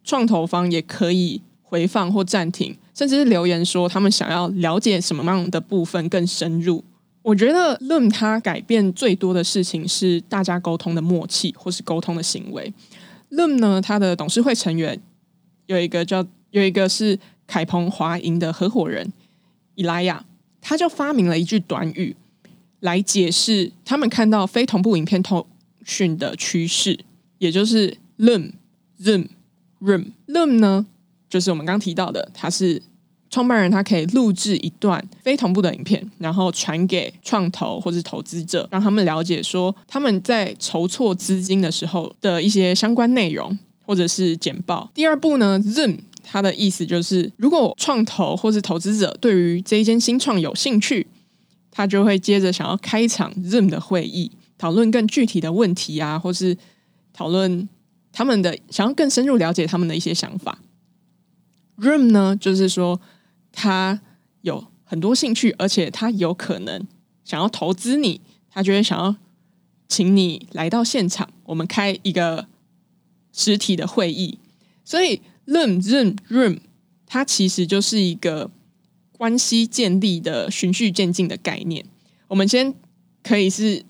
[0.04, 6.84] 创投方也可以回放或暂停，甚至是留言说他们想要了解什么样的部分更深入。
[7.22, 12.74] 我觉得 Loom 它改变最多的事情是大家沟通的默契或是沟通的行为。
[13.32, 14.98] Loom 呢，它的董事会成员
[15.66, 19.12] 有一个叫有一个是凯鹏华银的合伙人
[19.76, 20.26] 伊莱亚，
[20.62, 22.16] 他就发明了一句短语。
[22.82, 25.46] 来解释他们看到非同步影片通
[25.84, 27.00] 讯的趋势，
[27.40, 28.52] 也就是 Loom、
[29.02, 29.28] Zoom、
[29.82, 30.12] Room。
[30.28, 30.86] Loom 呢，
[31.30, 32.82] 就是我们刚提到的，它是
[33.30, 44.90] 创办人，他可以录制一段非同步的影片，然后传给创投或是投资者，让他们了解说他们在筹措资金的时候的一些相关内容或者是简报。
[44.94, 51.08] 第二步呢，Zoom，它的意思就是，如果创投或是投资者对于这一间新创有兴趣。
[51.78, 56.58] 他就会接着想要开一场 Zoom 的会议，讨论更具体的问题啊，或是
[57.14, 57.70] 讨论
[58.12, 60.58] 他们的想要更深入了解他们的一些想法。
[61.78, 63.00] Room 呢，就是说
[63.52, 64.02] 他
[64.42, 66.84] 有很多兴趣，而且他有可能
[67.24, 69.16] 想要投资你，他就会想要
[69.88, 72.48] 请你来到现场，我们开一个
[73.32, 74.40] 实体的会议。
[74.84, 76.58] 所以 Loom、Zoom、Room，
[77.06, 78.50] 它其实就是一个。
[79.18, 81.84] 关系建立的循序渐进的概念，
[82.28, 82.74] 我们先
[83.24, 83.84] 可以是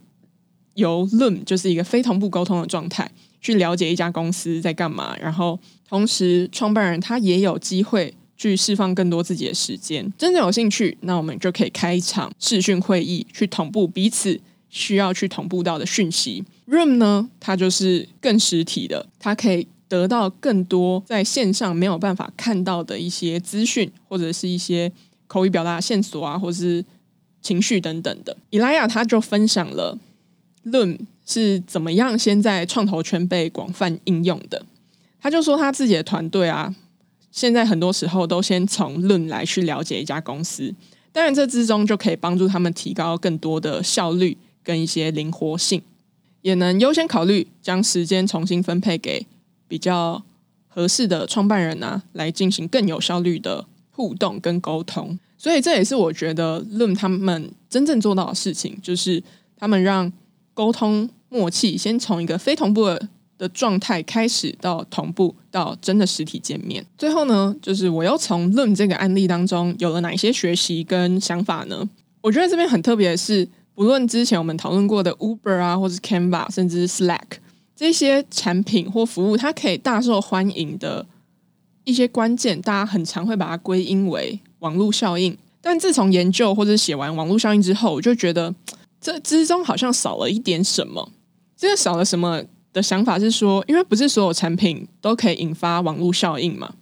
[0.76, 3.12] 由 Loom 就是一个非同步沟通的状态，
[3.42, 10.12] 去了解一家公司在干嘛，然后同时创办人他也有机会去释放更多自己的时间。
[10.18, 16.44] 真正有兴趣，那我们就可以开一场视讯会议，去同步彼此需要去同步到的讯息。
[16.68, 24.92] Room 呢，它就是更实体的，它可以得到更多在线上没有办法看到的一些资讯，或者是一些。
[25.28, 26.84] 口语表达线索啊，或是
[27.42, 29.98] 情绪等等的，伊莱亚他就分享了
[30.64, 34.66] 论是怎么样先在创投圈被广泛应用的。
[35.20, 36.74] 他就说他自己的团队啊，
[37.32, 40.74] 现在很多时候都先从论来去了解一家公司，
[41.12, 45.82] 当然这之中就可以帮助他们提高更多的效率跟一些灵活性，
[46.42, 49.26] 也能优先考虑将时间重新分配给
[49.68, 50.24] 比较
[50.68, 53.66] 合适的创办人啊，来进行更有效率的。
[53.98, 59.22] 互动跟沟通，所以这也是我觉得论他们真正做到的事情，就是
[59.58, 60.12] 他们让
[60.54, 62.86] 沟通默契先从一个非同步
[63.40, 66.86] 的状态开始，到同步，到真的实体见面。
[66.96, 71.90] 最后呢，就是我又从 Loom 这个案例当中有了哪些学习跟想法呢？
[72.22, 77.40] 我觉得这边很特别的是，不论之前我们讨论过的 Uber 啊，或是 Canva，甚至是 Slack
[77.76, 81.08] 这些产品或服务，它可以大受欢迎的。
[81.88, 85.38] 一些关键，大家很常会把它归因为网络效应。
[85.62, 88.54] 但自从研究或者写完网络效应之后，我就觉得
[89.00, 91.10] 这之中好像少了一点什么。
[91.56, 96.74] 这个少了什么的想法是说，因为不是所有产品都可以引发网络效应嘛。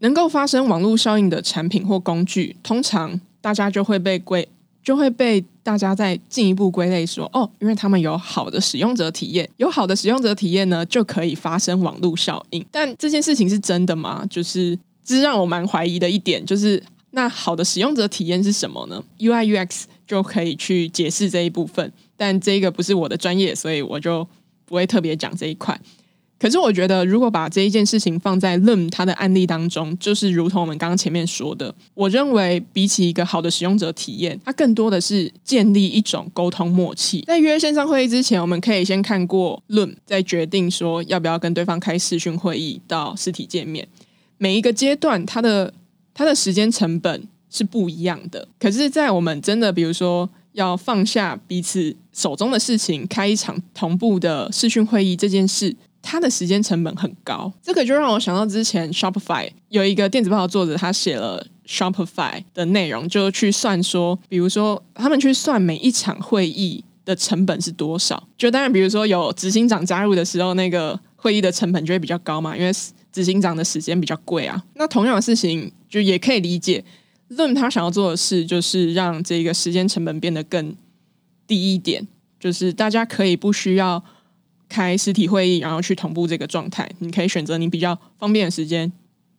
[0.00, 4.48] 能够发生网络效应的产品或工具，通常大家就会被归。
[4.82, 12.64] 就会被大家再进一步归类说，哦，因为他们有好的使用者体验，有好的使用者体验呢，就可以发生网络效应。
[12.70, 14.26] 但这件事情是真的吗？
[14.28, 24.26] 就是这是让我蛮怀疑的一点，就是那好的使用者体验是什么呢？UI UX 就可以去解释这一部分，但这个不是我的专业，所以我就
[24.64, 25.80] 不会特别讲这一块。
[26.42, 37.20] 可是我觉得，如果把这一件事情放在 Loom 它的案例当中，就是如同我们刚刚前面说的，我认为比起一个好的使用者体验，它更多的是建立一种沟通默契。
[37.28, 43.86] 在约线上会议之前，我们可以先看过 Lum，再决定说要不要跟对方开视讯会议到实体见面。
[44.38, 45.72] 每一个阶段，它的
[46.12, 48.48] 它的时间成本是不一样的。
[48.58, 55.76] 可是，在我们真的比如说要放下彼此手中的事情，开一场同步的视讯会议这件事。
[56.02, 68.28] 它的时间成本很高，这个就让我想到之前 Shopify 有一个电子报的作者，他写了 Shopify 的内容，就去算说，比如说他们去算每一场会议的成本是多少。
[68.36, 72.72] 就当然，比如说有执行长加入的时候，那个会议的成本就会比较高嘛，因为
[73.12, 74.62] 执行长的时间比较贵啊。
[74.74, 76.84] 那同样的事情，就也可以理解
[77.30, 80.74] ，Zoom 他想要做的事就是让这个时间成本变得更
[81.46, 82.06] 低一点，
[82.40, 84.02] 就是大家可以不需要。
[84.72, 86.90] 开实体会议，然后去同步这个状态。
[87.00, 88.90] 你可以选择你比较方便的时间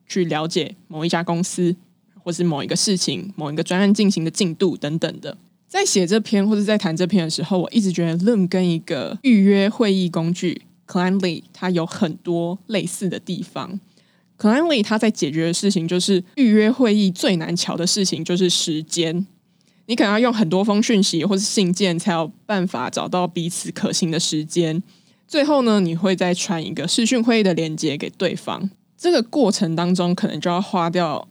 [0.08, 1.76] 去了解某一家公司，
[2.24, 5.36] 或是某一个事情、某一个专案进行的进度等等的。
[5.67, 13.80] 在写这篇或者在谈这篇的时候，我一直觉得 Loom 跟一个预约会议工具 Calendly 它有很多类似的地方。
[14.38, 19.26] Calendly 它在解决的事情就是预约会议最难乔的事情就是时间。
[19.88, 24.82] 你可能要用很多封讯息或是信件才有办法找到彼此可行的时间。
[25.28, 28.70] 最后呢，你会再传一个视讯会议的连接给对方。
[28.98, 31.28] 这个过程当中，可能就要花掉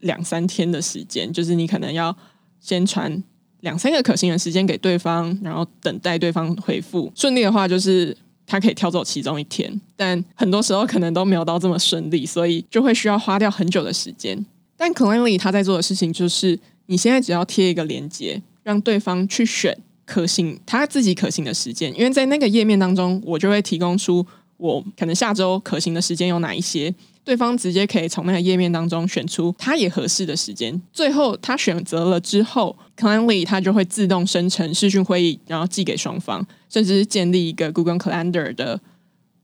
[0.00, 1.32] 两三天的时间。
[1.32, 2.16] 就是你可能要
[2.60, 3.22] 先传
[3.60, 7.10] 两三个可行的时间给对方，然后等待对方回复。
[7.14, 9.80] 顺利的话，就是他可以挑走其中一天。
[9.96, 14.44] 但很多时候可能都没有到这么顺利，所以就会需要花掉很久的时间。
[14.76, 19.76] 但 c l a n l y 他在做的事情就是，你现在只要贴一个连接，让对方去选。
[20.06, 24.24] 可行，他自己可行的时间，因为在那个页面当中，我就会提供出
[24.56, 30.80] 我可能下周可行的时间有哪一些，对方直接可以从那个页面当中选出他也合适的时间。
[30.92, 38.80] 最后他选择了之后，Calendly 他就会自动生成视讯会议，然后寄给双方，甚至是建立一个 Google Calendar 的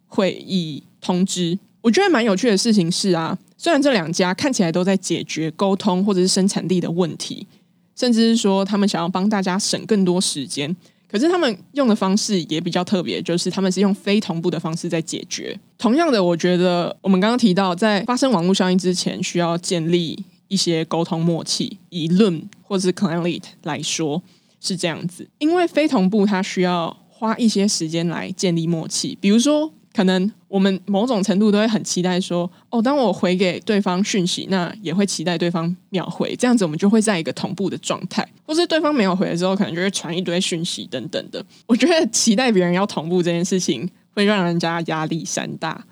[0.06, 1.58] 会议通知。
[1.80, 7.46] 我觉得蛮有趣的事情是啊，虽然这两家看起来都在解决沟通或者是生产力的问题。
[7.94, 10.74] 甚至是说，他们想要帮大家省更多时间，
[11.10, 15.58] 可是他们用的方式也比较特别，就是他们是用非同步的方式在解决。
[15.78, 21.78] 同样的，我觉得我们刚刚提到，在发生网络效应之前，需要建立一些沟通默契。
[21.90, 24.22] 以论或是 Calendly 来说
[24.60, 29.72] 是这样子，因为非同步它需要花一些时间来建立默契，比如说。
[29.94, 38.22] 可能我们某种程度都会很期待说，哦，当我回给对方讯息，那也会期待对方秒回，这样子我们就会在一个同步的状态。
[38.44, 41.42] 或是对方没有回的时候，可能就会传一堆讯息等等的。
[41.66, 45.82] 我觉得期待别人要同步这件事情，会让人家压力山大，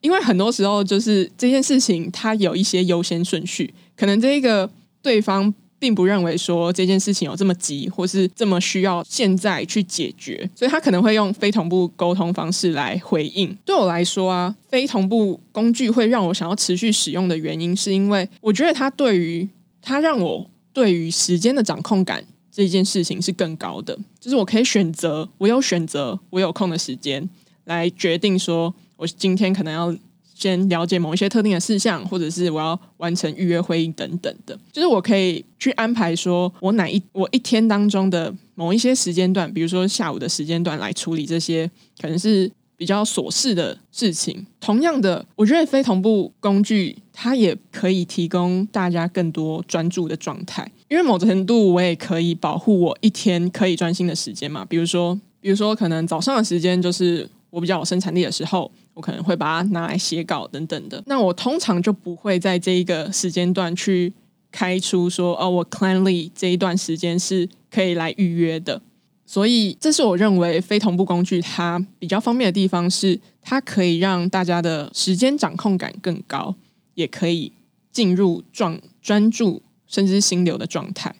[0.00, 4.68] 因为很多时候就是这件事情它有一些优先顺序，可能这个
[5.00, 5.54] 对方。
[5.80, 13.52] 并不认为说这件事情有这么急，或是这么需要现在去解决，所以他可能会用非同步沟通方式来回应。
[13.64, 19.48] 对我来说啊，非同步工具会让我想要持续使用的原因，是因为我觉得它对于
[19.80, 27.26] 它让我对于时间的掌控感这件事情是更高的，就是我可以选择，我有选择，我有空的时间
[27.64, 29.96] 来决定说，我今天可能要。
[30.40, 44.46] 先了解某一些特定的事项，或者是我要完成预约会议等等的，就是我可以去安排说，我哪一我一天当中的某一些时间段，比如说下午的时间段来处理这些可能是比较琐事的事情。
[44.58, 54.64] 同样的，我觉得非同步工具它也可以提供大家更多专注的状态，因为某程度我也可以保护我一天可以专心的时间嘛。
[54.64, 58.72] 比如说，比如说可能早上的时间就是我比较有生产力的时候。
[58.94, 64.12] 我可能会把它拿来写稿等等的，那我通常就不会在这一个时间段去
[64.50, 68.82] 开出说哦，我 cleanly 这一段时间是可以来预约的。
[69.24, 76.56] 所以，这是我认为非同步工具它比较方便的地方，是它可以让大家的时间掌控感更高，
[76.94, 77.52] 也可以
[77.92, 81.14] 进入状专注甚至心流的状态。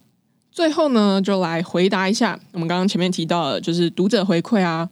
[0.51, 4.91] 最后呢，就来回答一下我们刚刚前面提到的，就是读者回馈啊。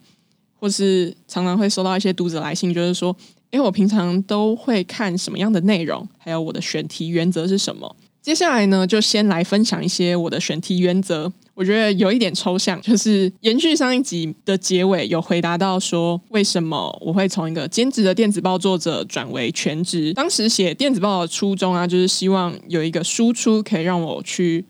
[0.59, 3.15] 或是常常会收到一些读者来信，就是说，
[3.51, 7.97] 诶，我平常都会看什么样的内容，还有我的选题原则是什么？
[8.21, 11.33] 接下来呢，就先来分享一些我的选题原则。
[11.55, 20.13] 我觉得有一点抽象，就是延续上一集的结尾，有回答到说，为什么我会从一个兼职的电子报作者转为全职？
[20.13, 24.65] 当时写电子报的初衷啊，就是希望有一个输出，可以让我去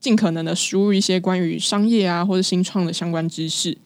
[0.00, 3.76] 尽可能的输入一些关于商业啊或者新创的相关知识。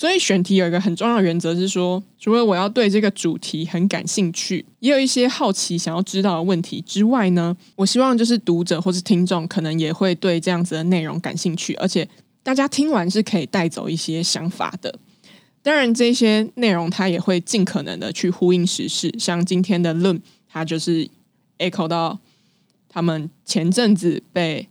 [0.00, 12.08] 所以选题有一个很重要的原则是说，除了我要对这个主题很感兴趣，也有一些好奇想要知道的问题之外呢，我希望就是读者或是听众可能也会对这样子的内容感兴趣，而且
[12.42, 14.98] 大家听完是可以带走一些想法的。
[15.62, 21.06] 当然，这些内容它也会尽可能的去呼应时事，像今天的论，它就是
[21.58, 22.18] echo 到
[22.88, 24.66] 他们前阵子被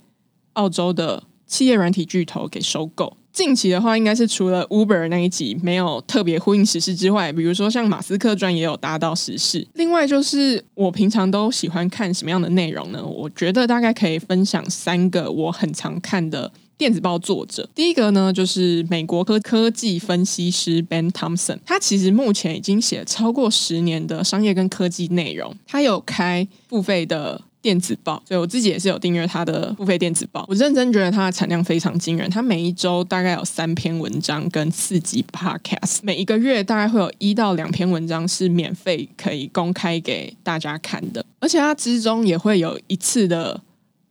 [0.54, 3.16] 澳洲的企业软体巨头给收购。
[3.32, 9.68] 近期的话，应该是除了 Uber 那一集没有特别呼应时事之外，比如说像马斯克传也有搭到时事。
[9.74, 13.04] 另外就是我平常都喜欢看什么样的内容呢？
[13.06, 16.52] 我觉得大概可以分享三个我很常看的。
[16.78, 25.54] 电子报作者，第一个呢，就是美国科科技分析师 Ben Thompson，他其实目前已经写超过十年的商业跟科技内容。
[25.68, 30.46] 他有开付费的电子报，所以我自己也是有订阅他的付费电子报。
[30.48, 43.62] 我认真觉得他的产量非常惊人，他每一周大概有三篇文章跟四集 Podcast，每一个月大概会有一到两篇文章是免费可以公开给大家看的，而且他之中也会有一次的。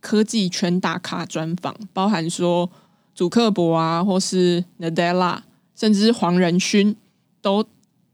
[0.01, 2.71] 科技圈大咖专访，包含说
[3.17, 5.41] 祖克伯啊，或是 Nadella，
[5.75, 6.95] 甚至是黄仁勋，
[7.43, 7.65] 都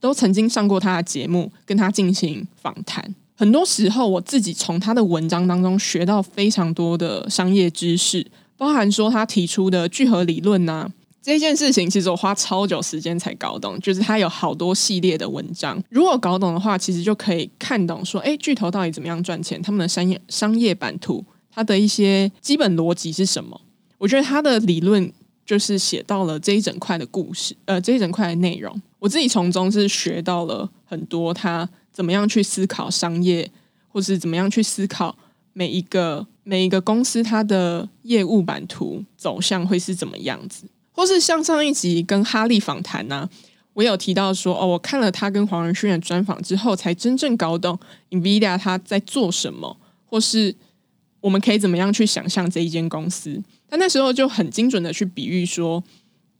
[0.00, 3.14] 都曾经上过他的节目，跟他进行访谈。
[3.36, 8.24] 很多时候，我自己从他的文章当中学到非常多的商业知识，
[8.56, 10.88] 包含说他提出的聚合理论呐、
[11.20, 13.78] 这件事情其实我花超久时间才搞懂。
[13.80, 21.24] 就是他有好多系列的文章，如果搞懂的话，其实就可以看懂说，哎，巨头到底怎么样赚钱，他们的商业商业版图。
[21.50, 23.60] 它的一些基本逻辑是什么？
[23.98, 25.12] 我觉得他的理论
[25.46, 28.82] 就是写到了这一整块的故事，呃，这一整块的内容。
[28.98, 33.50] 我自己从中是学到了很多，他怎么样去思考商业，
[33.88, 35.16] 或是怎么样去思考
[35.54, 43.30] 每一个每一个公司它的业务版图走向会是怎么样子，或是像上一集跟哈利访谈呢，
[43.72, 47.78] 我有提到说，哦，我看了他跟黄仁勋的专访之后，才真正搞懂
[48.10, 50.54] NVIDIA 他在做什么，或是。
[51.24, 53.42] 我们可以怎么样去想象这一间公司？
[53.66, 55.82] 但那时候就很精准的去比喻说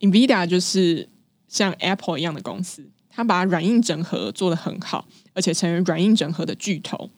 [0.01, 1.09] ，NVIDIA 就是
[1.49, 7.09] 像 Apple 一样的公司，他把软硬整合做得很好，而且成为软硬整合的巨头。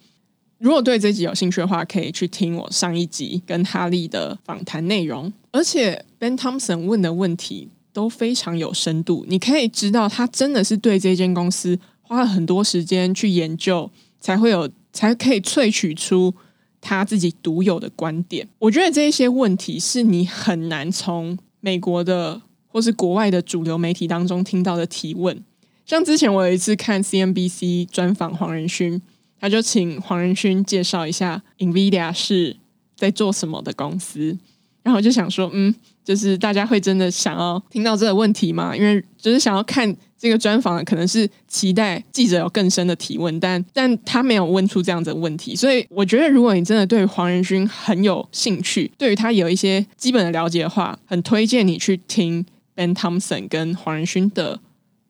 [0.59, 5.33] 如果对这集有兴趣的话，可以去听我上一集跟哈利的访谈内容。
[5.51, 13.91] 而且 Ben Thompson 问的问题都非常有深度，你可以知道他真的是对这间公司花了很多时间去研究，
[14.21, 16.35] 才会有才可以萃取出。
[16.79, 25.43] 他自己独有的观点，我觉得这一些问题是你很难从美国的或是国外的主流媒体当中听到的提问。
[25.87, 29.01] 像之前我有一次看 CNBC 专访黄仁勋，
[29.41, 32.57] 他就请黄仁勋介绍一下 NVIDIA 是
[32.97, 34.37] 在做什么的公司，
[34.83, 35.75] 然后就想说，嗯，
[36.05, 38.77] 就是大家会真的想要听到这个问题吗？
[38.77, 39.97] 因为就是想要看。
[40.19, 52.43] 这个专访可能是期待记者有更深的提问，但但他没有问出这样子的问题，所以我觉得如果你真的对黄仁勋很有兴趣，对于他有一些基本的了解的话，很推荐你去听
[52.75, 54.59] Ben Thompson 跟黄仁勋的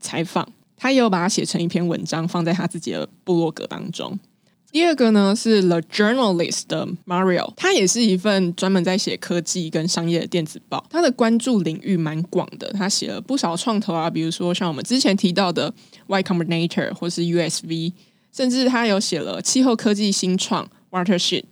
[0.00, 4.18] 采访，他也有把它写成一篇文章放在他自己的部落格当中。
[4.70, 15.72] 第二个呢是 The Journalist 的 Mario，他也是一份专门在写科技跟商业的电子报，他的关注领域蛮广的，他写了不少创投啊，比如说像我们之前提到的
[16.08, 17.92] Y Combinator 或是 USV，
[18.32, 21.44] 甚至他有写了气候科技新创 Watershed，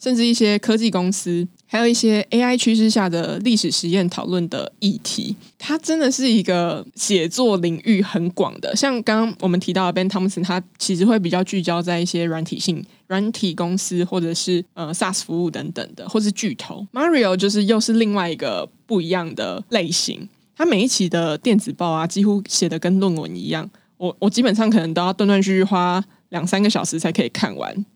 [0.00, 1.46] 甚至一些科技公司。
[1.72, 8.74] 还有一些 AI 趋势下的历史实验讨论的议题，它真的是一个写作领域很广的。
[8.74, 16.84] 像刚刚我们提到的 Ben Thompson，他其实会比较聚焦在一些软体性、软体公司或者是呃 SaaS 服务等等的，或是巨头。
[16.92, 20.28] Mario 就是又是另外一个不一样的类型。
[20.56, 23.70] 他每一期的电子报啊，几乎写的跟论文一样。
[23.96, 27.86] 我我基本上可能都要断断续续花两三个小时才可以看完，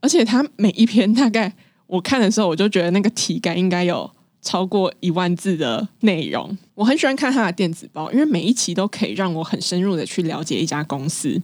[0.00, 1.52] 而且他每一篇大概。
[1.86, 4.10] 我看的时候，我就觉得那个体感应该有
[4.42, 6.56] 超过一万字的内容。
[6.74, 11.40] 我很喜欢看他的电子报，因为每一期都可以让我很深入的去了解一家公司。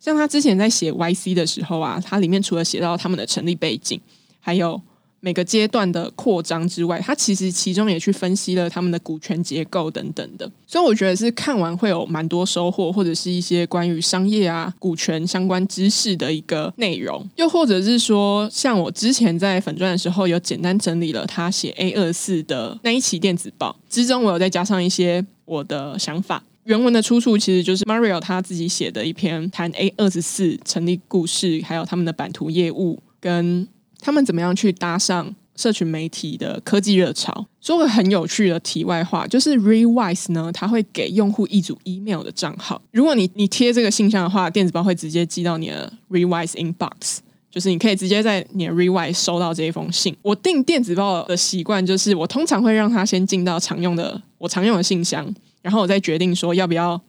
[0.00, 4.00] 像他之前在写 YC 的时候啊，它里面除了写到他们的成立背景，
[4.40, 4.80] 还有。
[5.24, 26.42] 每个阶段的扩张之外，他其实其中也去分析了他们的股权结构等等的，所以我觉得是看完会有蛮多收获，或者是一些关于商业啊、股权相关知识的一个内容，又或者是说，像我之前在粉钻的时候有简单整理了他写 A 二四的那一期电子报之中，我有再加上一些我的想法。
[26.64, 33.68] 原文的出处其实就是 Mario 他自己写的一篇谈 A 二十四成立故事，还有他们的版图业务跟。
[34.02, 37.46] 他们怎么样去搭上社群媒体的科技热潮。
[37.60, 42.82] 说个很有趣的题外话，就是 Rewise 呢，它会给用户一组 email 的账号。
[42.90, 50.16] 如果你你贴这个信箱的话，电子报会直接寄到你的 Rewise inbox，就是你可以直接在你的 Rewise 收到这一封信。
[50.22, 55.32] 我订电子报的习惯就是，我通常会让它先进到常用的我常用的信箱，
[55.62, 57.00] 然后我再决定说要不要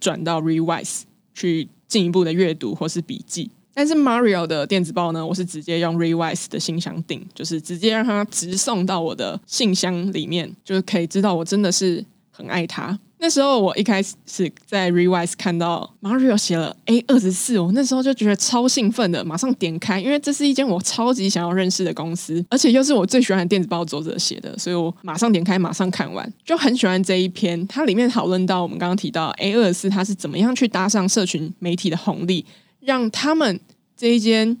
[0.00, 1.02] 转到 Rewise
[1.34, 3.50] 去进一步的阅读或是笔记。
[3.80, 12.98] 但是 Mario 的电子报呢，我是直接用 Revise 的信箱订，就是直接让它直送到我的信箱里面，就是可以知道我真的是很爱它。
[13.20, 27.66] 那时候我一开始是在 Revise 看到 Mario 写了 A 二十四，我那时候就觉得超兴奋的，马上点开，因为这是一间我超级想要认识的公司，而且又是我最喜欢的电子报作者写的，所以我马上点开，马上看完，就很喜欢这一篇。
[27.66, 32.44] 它里面讨论到我们刚刚提到 A 二十四，它是怎么样去搭上社群媒体的红利。
[32.80, 33.60] 让他们
[33.96, 34.56] 这一间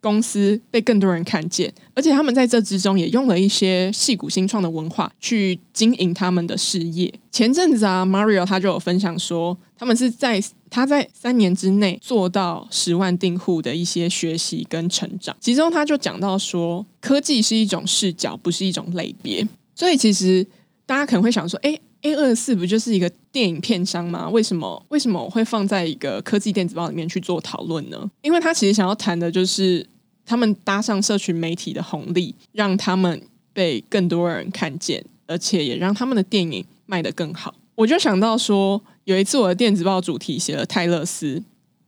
[0.00, 7.12] 公司被更多人看见，而且他们在这之中也用了一些矽谷新创的文化去经营他们的事业。
[7.30, 15.36] 前阵子啊，Mario 他就有分享说，他们是在他在三年之内做到十万订户的一些学习跟成长。
[15.38, 19.46] 其中他就讲到说，科技是一种视角，不是一种类别。
[19.74, 20.46] 所以其实
[20.86, 21.78] 大家可能会想说，哎。
[22.02, 24.28] A 二四不就是一个电影片商吗？
[24.30, 28.10] 为什么为什么我会放在一个科技电子报里面去做讨论呢？
[28.22, 29.86] 因为他其实想要谈的就是
[30.24, 33.20] 他们搭上社群媒体的红利，让他们
[33.52, 37.54] 被更多人看见，而且也让他们的电影卖得更好。
[37.74, 41.42] 我就想到说，有一次我的电子报主题写了泰勒斯，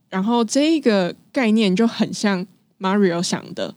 [0.09, 2.45] 然后这一个概念就很像
[2.79, 3.73] Mario 想的，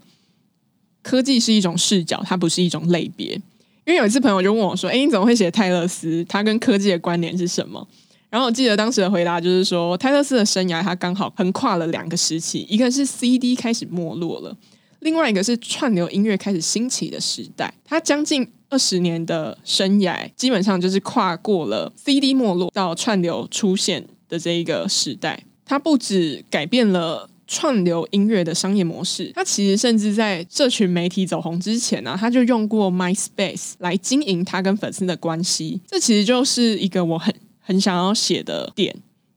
[1.03, 3.41] 科技是一种视角，它不是一种类别。
[3.87, 6.25] 因为有一次朋友就问我说：“哎，你怎么会写泰勒斯？
[6.29, 7.87] 他跟科技的关联是什么？”
[8.29, 14.55] 然后我记得当时的回答就是说，泰勒斯的生涯他刚好横跨了两个时期，一个是 CD 开始没落了，
[14.99, 17.73] 另外一个是串流音乐开始兴起的时代。
[17.85, 25.45] 他将近二十年的生涯，基本上就是跨过了 CD 没落到串流出现的这一个时代。
[25.65, 27.31] 他不止改变了。
[27.47, 35.81] 串流音乐的商业模式，他其实甚至在社群媒体走红之前呢、啊，他就用过 MySpace 来经营他跟粉丝的关系。
[35.87, 38.95] 这其实就是一个我很很想要写的点，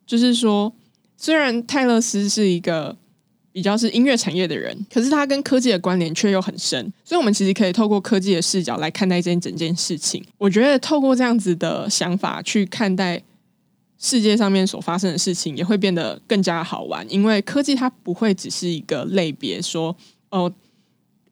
[0.07, 0.73] 就是说，
[1.15, 2.97] 虽然泰勒斯是一个
[3.51, 6.91] 比较是音乐产业的人，可是他跟科技的关联却又很深。
[7.03, 10.23] 所以，我们其实可以透过科技的视角来看待这件整件事情。
[10.37, 13.21] 我觉得透过这样子的想法去看待。
[14.01, 19.93] 世界上面所发生的事情也会变得更加好玩，因为科技它不会只是一个类别，说
[20.29, 20.49] 哦，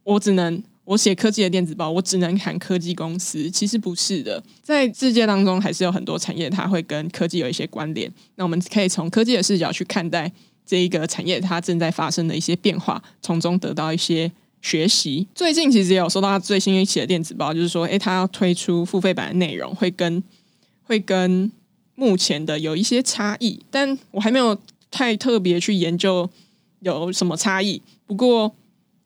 [0.03, 8.11] 我只能我写科技的电子报，我只能谈科技公司，其实不是的，在世界当中还是有很多产业，它会跟科技有一些关联。
[8.35, 10.29] 那我们可以从科技的视角去看待
[10.65, 14.29] 这一个产业它正在发生的一些变化，从中得到一些
[14.61, 15.25] 学习。
[15.33, 20.21] 最近其实也有收到他最新一期的电子报，就是说，诶，他要推出付费版的内容，会跟
[20.83, 21.49] 会跟。
[21.99, 24.55] 目前的有一些差异，但我还没有
[24.91, 26.29] 太特别去研究
[26.81, 27.81] 有什么差异。
[28.05, 28.47] 不过，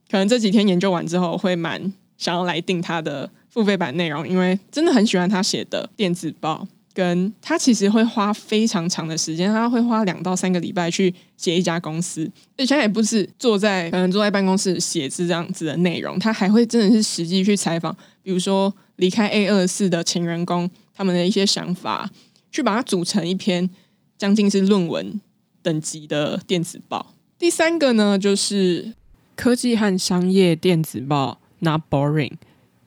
[0.10, 6.68] 可能这几天研究完之后，会蛮想要来定他的付费版内容，因为真的很喜欢他写的电子报。
[6.94, 22.10] 跟他其实会花非常长的时间，他会花两到三个礼拜去写一家公司，而且也不是坐在可能坐在办公室写字这样子的内容，他还会真的是实际去采访，比如说离开 A 二四的前员工他们的一些想法。
[22.52, 23.70] 去把它组成一篇
[24.18, 25.20] 将近是论文
[25.62, 27.14] 等级的电子报。
[27.40, 28.94] 第三个呢，就是
[29.36, 32.34] 科技和商业电子报 Not Boring，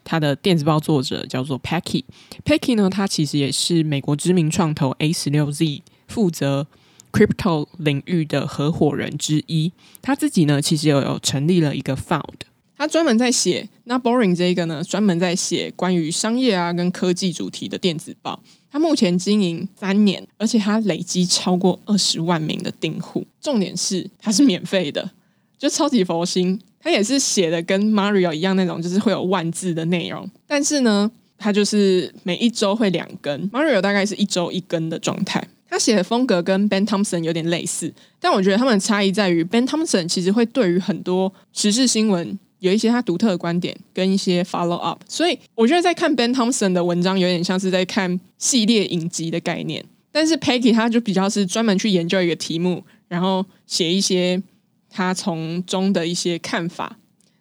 [0.04, 2.04] 它的电子报作者叫做 Peggy。
[2.44, 6.66] Peggy 呢，他其实也是美国知名创投 A 十六 Z 负责
[7.10, 9.72] Crypto 领域的合伙人之一。
[10.02, 12.40] 他自己呢，其实有有成立了一个 Found，
[12.76, 18.40] 他专门在写 Not Boring 这一个呢，专门在写关于商业啊跟科技主题的电子报。
[18.70, 23.24] 他目前经营三年，而且他累积超过二十万名的订户。
[23.40, 25.12] 重点是他是免费的，
[25.56, 26.60] 就超级佛心。
[26.80, 30.28] 他也是写的跟 Mario 一样那种，就是会有万字的内容。
[30.46, 35.46] 但是呢，他就是每一周会两更，Mario 大概是一周一更的状态。
[35.70, 42.38] 他写的风格跟 Ben Thompson 有点类似，但我觉得他们的差异在于 Ben Thompson 其实会对于很多时事新闻。
[42.64, 54.42] 有一些他独特的观点跟一些 follow up，所以我觉得在看 Ben Thompson 的文章有点像是在看系列影集的概念，但是 Peggy 他就比较是专门去研究一个题目，然后写一些
[54.88, 56.96] 他从中的一些看法。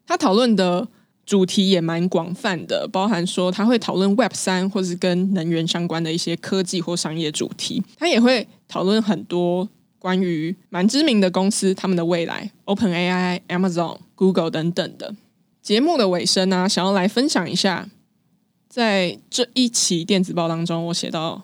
[0.06, 0.86] 他讨论的
[1.26, 9.70] 主题也蛮广泛的，包含说他会讨论 Web 三或是跟能源相关的一些科技或商业主题，他也会讨论很多。
[10.04, 15.14] 关于蛮知名的公司，他们的未来，OpenAI、Amazon、Google 等等的。
[15.62, 17.90] 节目的尾声呢、啊，想要来分享一下，
[18.70, 21.42] 在这一期电子报当中，我写到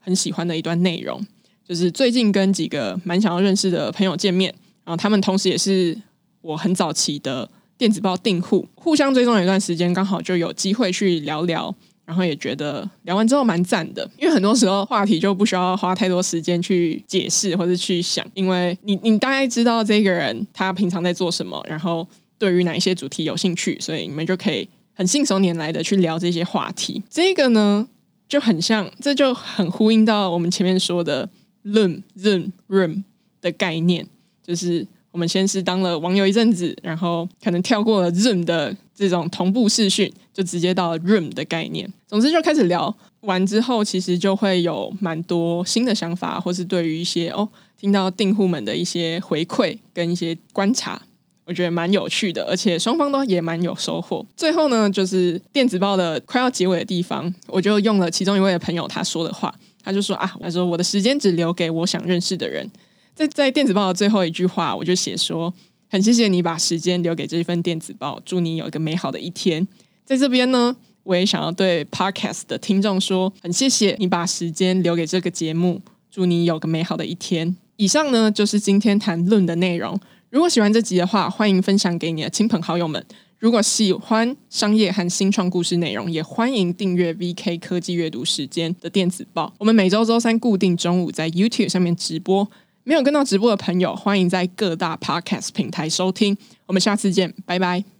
[0.00, 1.24] 很喜欢的一段内容，
[1.64, 4.52] 就是最近跟几个蛮想要认识的朋友见面，
[4.84, 5.96] 然后他们同时也是
[6.40, 7.48] 我很早期的
[7.78, 11.72] 电子报订户，互相追踪了一段时间，刚好就有机会去聊聊。
[12.06, 22.06] 然后也觉得聊完之后蛮赞的，因为很多时候话题就不需要花太多时间去解释或者去想，因为你你大概知道这个人他平常在做什么，然后
[22.38, 27.02] 对于哪一些主题有兴趣，所以你们就可以很信手拈来的去聊这些话题。
[27.10, 27.86] 这个呢
[28.28, 31.28] 就很像，这就很呼应到我们前面说的
[31.64, 33.02] Zoom Zoom Room
[33.40, 34.06] 的概念，
[34.42, 34.86] 就是。
[35.16, 41.90] 我们先是当了网友一阵子，然后可能跳过了 Zoom 的这种同步视讯，就直接到了 Room 的概念。
[42.06, 47.48] 总之就开始聊完之后，其实就会有蛮多新的想法，或是对于一些哦，
[47.80, 51.00] 听到订户们的一些回馈跟一些观察，
[51.46, 54.22] 我觉得蛮有趣的，而且双方都也蛮有收获。
[54.36, 62.70] 最后呢，就是电子报的快要结尾的地方，我就用了其中一位的朋友他说的话，他就说啊，他说我的时间只留给我想认识的人。
[63.16, 65.52] 在在电子报的最后一句话，我就写说：
[65.88, 69.66] 很谢谢你把时间留给这一份电子报，祝你有一个美好的一天。
[70.04, 77.56] 在这边呢，我也想要对 Podcast 的听众说：很谢谢你把时间留给这个节目，祝你有个美好的一天。
[77.78, 79.98] 以上呢就是今天谈论的内容。
[80.28, 83.02] 如果喜欢这集的话，欢迎分享给你的亲朋好友们。
[83.38, 89.52] 如果喜欢商业和新创故事内容，也欢迎订阅 VK 科技阅读时间的电子报。
[89.58, 92.46] 我们每周周三固定中午在 YouTube 上面直播。
[92.88, 96.38] 没有跟到直播的朋友，欢迎在各大 Podcast 平台收听。
[96.66, 97.95] 我们下次见，拜拜。